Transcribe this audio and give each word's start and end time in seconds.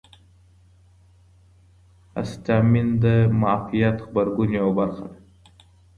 هسټامین 2.15 2.87
د 3.03 3.05
معافیت 3.39 3.97
غبرګون 4.05 4.49
یوه 4.59 4.71
برخه 4.79 5.05
ده. 5.11 5.17